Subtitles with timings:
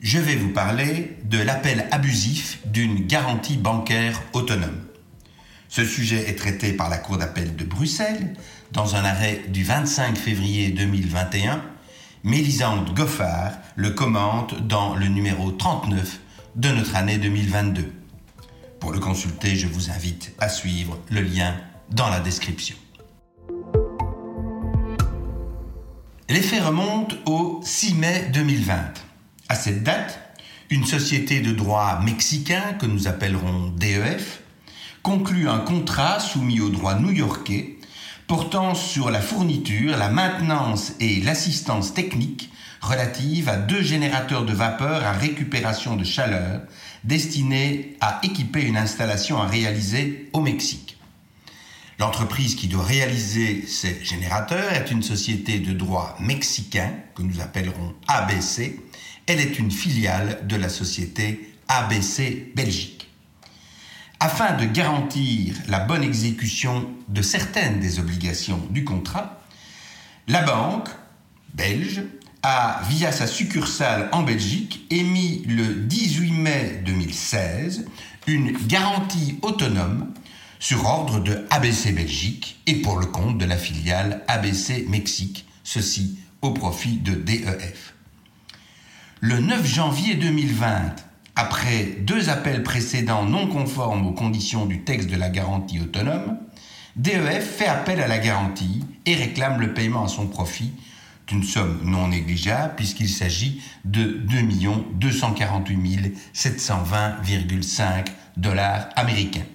[0.00, 4.80] je vais vous parler de l'appel abusif d'une garantie bancaire autonome.
[5.68, 8.34] Ce sujet est traité par la Cour d'appel de Bruxelles
[8.72, 11.62] dans un arrêt du 25 février 2021.
[12.22, 16.20] Mélisande Goffard le commente dans le numéro 39
[16.56, 17.92] de notre année 2022.
[18.80, 21.54] Pour le consulter, je vous invite à suivre le lien
[21.90, 22.76] dans la description.
[26.28, 29.07] Les faits remontent au 6 mai 2020.
[29.48, 30.20] À cette date,
[30.68, 34.42] une société de droit mexicain, que nous appellerons DEF,
[35.02, 37.78] conclut un contrat soumis au droit new-yorkais
[38.26, 42.50] portant sur la fourniture, la maintenance et l'assistance technique
[42.82, 46.60] relative à deux générateurs de vapeur à récupération de chaleur
[47.04, 50.98] destinés à équiper une installation à réaliser au Mexique.
[51.98, 57.94] L'entreprise qui doit réaliser ces générateurs est une société de droit mexicain que nous appellerons
[58.06, 58.78] ABC.
[59.28, 63.10] Elle est une filiale de la société ABC Belgique.
[64.20, 69.42] Afin de garantir la bonne exécution de certaines des obligations du contrat,
[70.28, 70.88] la banque
[71.52, 72.02] belge
[72.42, 77.84] a, via sa succursale en Belgique, émis le 18 mai 2016
[78.28, 80.10] une garantie autonome
[80.58, 86.18] sur ordre de ABC Belgique et pour le compte de la filiale ABC Mexique, ceci
[86.40, 87.94] au profit de DEF.
[89.20, 90.94] Le 9 janvier 2020,
[91.34, 96.38] après deux appels précédents non conformes aux conditions du texte de la garantie autonome,
[96.94, 100.70] DEF fait appel à la garantie et réclame le paiement à son profit
[101.26, 104.36] d'une somme non négligeable puisqu'il s'agit de 2
[104.94, 108.06] 248 720,5
[108.36, 109.46] dollars américains.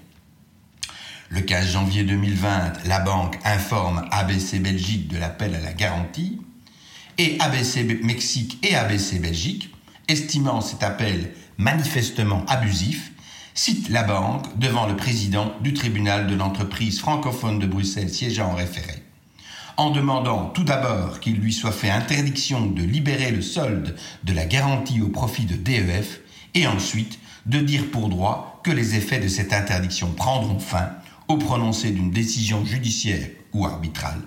[1.29, 6.41] Le 15 janvier 2020, la banque informe ABC Belgique de l'appel à la garantie
[7.17, 9.73] et ABC Mexique et ABC Belgique,
[10.07, 13.11] estimant cet appel manifestement abusif,
[13.53, 18.55] cite la banque devant le président du tribunal de l'entreprise francophone de Bruxelles siégeant en
[18.55, 19.03] référé,
[19.77, 24.45] en demandant tout d'abord qu'il lui soit fait interdiction de libérer le solde de la
[24.45, 26.21] garantie au profit de DEF
[26.55, 30.89] et ensuite de dire pour droit que les effets de cette interdiction prendront fin
[31.27, 34.21] au prononcé d'une décision judiciaire ou arbitrale,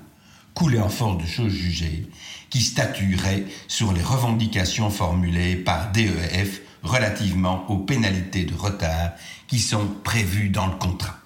[0.56, 2.08] coulée en force de choses jugées,
[2.48, 9.10] qui statuerait sur les revendications formulées par DEF relativement aux pénalités de retard
[9.48, 11.18] qui sont prévues dans le contrat.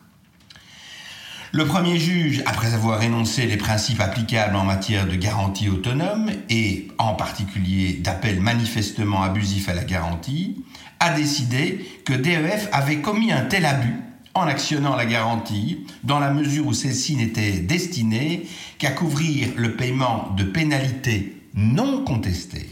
[1.53, 6.89] Le premier juge, après avoir énoncé les principes applicables en matière de garantie autonome et
[6.99, 10.65] en particulier d'appel manifestement abusif à la garantie,
[10.99, 16.33] a décidé que DEF avait commis un tel abus en actionnant la garantie, dans la
[16.33, 18.47] mesure où celle-ci n'était destinée
[18.79, 22.69] qu'à couvrir le paiement de pénalités non contestées,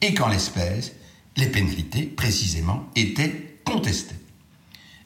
[0.00, 0.92] et qu'en l'espèce,
[1.36, 4.14] les pénalités, précisément, étaient contestées.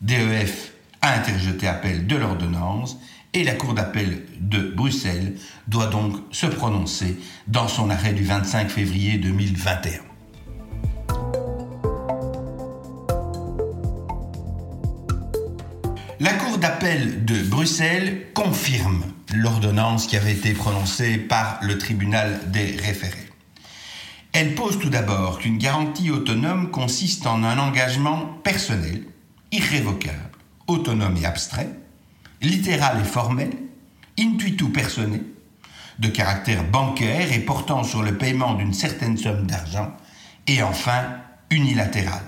[0.00, 2.98] DEF a interjeté appel de l'ordonnance
[3.32, 5.36] et la Cour d'appel de Bruxelles
[5.68, 10.09] doit donc se prononcer dans son arrêt du 25 février 2021.
[16.60, 19.02] D'appel de Bruxelles confirme
[19.34, 23.30] l'ordonnance qui avait été prononcée par le tribunal des référés.
[24.32, 29.02] Elle pose tout d'abord qu'une garantie autonome consiste en un engagement personnel,
[29.50, 30.18] irrévocable,
[30.66, 31.70] autonome et abstrait,
[32.42, 33.50] littéral et formel,
[34.18, 35.22] intuitu personné,
[35.98, 39.92] de caractère bancaire et portant sur le paiement d'une certaine somme d'argent,
[40.46, 41.16] et enfin
[41.50, 42.22] unilatéral.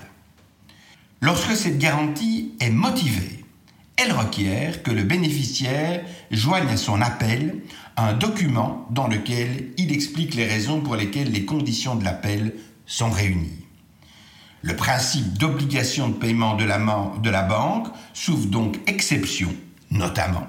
[1.21, 3.42] Lorsque cette garantie est motivée,
[3.97, 7.61] elle requiert que le bénéficiaire joigne à son appel
[7.95, 12.53] un document dans lequel il explique les raisons pour lesquelles les conditions de l'appel
[12.85, 13.65] sont réunies.
[14.61, 16.63] Le principe d'obligation de paiement de
[17.29, 19.53] la, banque s'ouvre donc exception,
[19.91, 20.47] notamment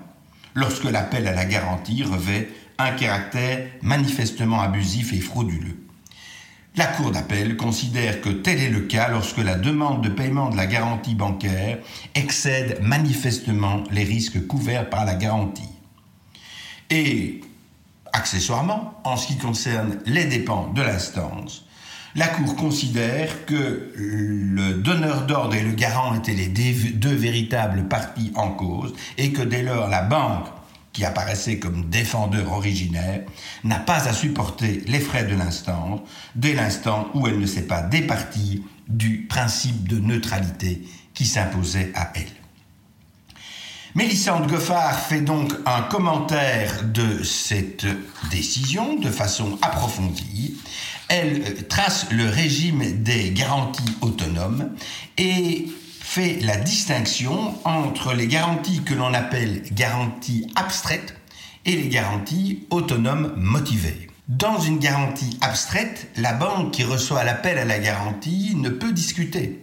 [0.55, 2.49] lorsque l'appel à la garantie revêt
[2.79, 5.84] un caractère manifestement abusif et frauduleux.
[6.77, 10.57] La Cour d'appel considère que tel est le cas lorsque la demande de paiement de
[10.57, 11.79] la garantie bancaire
[12.17, 15.69] excède manifestement les risques couverts par la garantie.
[16.91, 17.43] Et,
[18.13, 21.65] accessoirement, en ce qui concerne les dépenses de l'instance,
[22.17, 28.33] La Cour considère que le donneur d'ordre et le garant étaient les deux véritables parties
[28.35, 30.47] en cause et que dès lors la banque,
[30.95, 33.21] qui apparaissait comme défendeur originaire,
[33.65, 36.01] n'a pas à supporter les frais de l'instance
[36.37, 40.83] dès l'instant où elle ne s'est pas départie du principe de neutralité
[41.13, 42.33] qui s'imposait à elle.
[43.97, 47.87] Mélissande Goffard fait donc un commentaire de cette
[48.31, 50.57] décision de façon approfondie.
[51.09, 54.71] Elle trace le régime des garanties autonomes
[55.17, 55.69] et
[56.15, 61.17] fait la distinction entre les garanties que l'on appelle garanties abstraites
[61.65, 64.09] et les garanties autonomes motivées.
[64.29, 69.61] Dans une garantie abstraite, la banque qui reçoit l'appel à la garantie ne peut discuter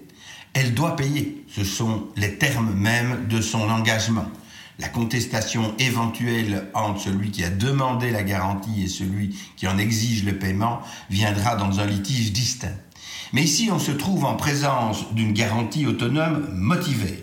[0.53, 1.45] elle doit payer.
[1.48, 4.27] Ce sont les termes mêmes de son engagement.
[4.80, 10.25] La contestation éventuelle entre celui qui a demandé la garantie et celui qui en exige
[10.25, 12.75] le paiement viendra dans un litige distinct.
[13.33, 17.22] Mais ici, on se trouve en présence d'une garantie autonome motivée.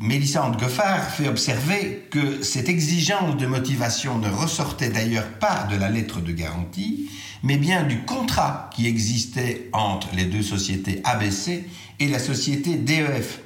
[0.00, 5.88] Mélissande Goffard fait observer que cette exigence de motivation ne ressortait d'ailleurs pas de la
[5.90, 7.10] lettre de garantie,
[7.42, 11.68] mais bien du contrat qui existait entre les deux sociétés ABC
[12.00, 13.40] et la société DEF.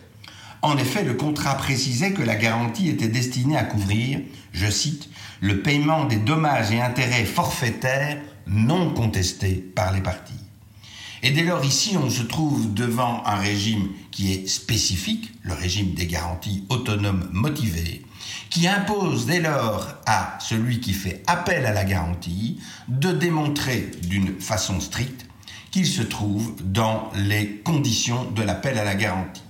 [0.62, 4.20] En effet, le contrat précisait que la garantie était destinée à couvrir,
[4.52, 5.08] je cite,
[5.40, 10.41] le paiement des dommages et intérêts forfaitaires non contestés par les parties.
[11.24, 15.94] Et dès lors, ici, on se trouve devant un régime qui est spécifique, le régime
[15.94, 18.04] des garanties autonomes motivées,
[18.50, 22.58] qui impose dès lors à celui qui fait appel à la garantie
[22.88, 25.26] de démontrer d'une façon stricte
[25.70, 29.42] qu'il se trouve dans les conditions de l'appel à la garantie.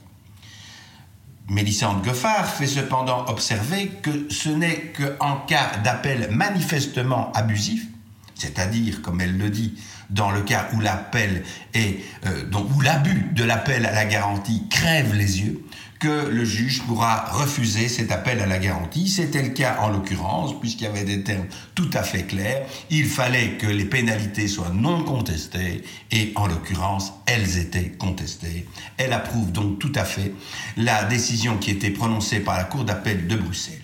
[1.48, 7.86] Mélissande Goffard fait cependant observer que ce n'est qu'en cas d'appel manifestement abusif,
[8.34, 9.74] c'est-à-dire, comme elle le dit,
[10.10, 11.42] dans le cas où l'appel
[11.74, 12.44] est, euh,
[12.74, 15.64] où l'abus de l'appel à la garantie crève les yeux,
[16.02, 19.08] que le juge pourra refuser cet appel à la garantie.
[19.08, 21.46] C'était le cas en l'occurrence, puisqu'il y avait des termes
[21.76, 22.66] tout à fait clairs.
[22.90, 28.66] Il fallait que les pénalités soient non contestées, et en l'occurrence, elles étaient contestées.
[28.96, 30.32] Elle approuve donc tout à fait
[30.76, 33.81] la décision qui était prononcée par la Cour d'appel de Bruxelles.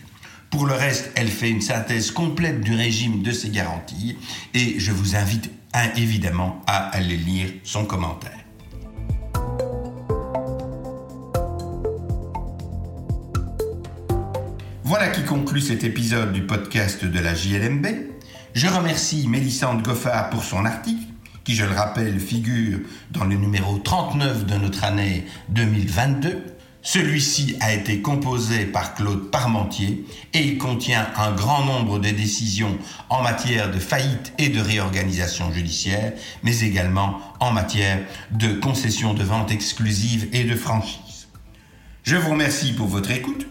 [0.51, 4.17] Pour le reste, elle fait une synthèse complète du régime de ces garanties,
[4.55, 5.51] et je vous invite
[5.97, 8.33] évidemment à aller lire son commentaire.
[14.85, 17.87] Voilà qui conclut cet épisode du podcast de la JLMB.
[18.55, 21.05] Je remercie Mélissande Goffard pour son article,
[21.45, 22.79] qui, je le rappelle, figure
[23.11, 26.58] dans le numéro 39 de notre année 2022.
[26.91, 32.79] Celui-ci a été composé par Claude Parmentier et il contient un grand nombre de décisions
[33.11, 38.01] en matière de faillite et de réorganisation judiciaire, mais également en matière
[38.31, 41.29] de concession de vente exclusive et de franchise.
[42.05, 43.47] Je vous remercie pour votre écoute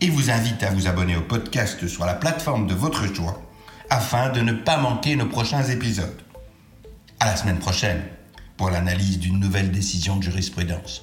[0.00, 3.42] et vous invite à vous abonner au podcast sur la plateforme de votre choix
[3.90, 6.22] afin de ne pas manquer nos prochains épisodes.
[7.20, 8.02] À la semaine prochaine
[8.56, 11.02] pour l'analyse d'une nouvelle décision de jurisprudence.